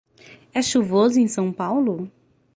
É 0.51 0.63
chuvoso 0.63 1.19
em 1.19 1.27
São 1.27 1.53
Paulo? 1.53 2.09